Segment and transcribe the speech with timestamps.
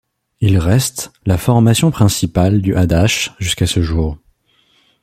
[0.39, 4.17] Il reste la formation principale du Hadash jusqu'à ce jour.